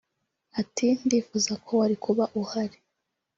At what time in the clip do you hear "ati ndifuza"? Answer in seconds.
0.61-1.53